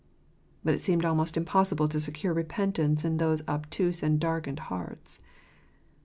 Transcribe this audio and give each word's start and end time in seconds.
But 0.63 0.73
it 0.73 0.81
seemed 0.81 1.05
almost 1.05 1.37
impossible 1.37 1.87
to 1.89 1.99
secure 1.99 2.33
repentance 2.33 3.05
in 3.05 3.17
those 3.17 3.47
obtuse 3.47 4.01
and 4.01 4.19
darkened 4.19 4.61
hearts. 4.61 5.19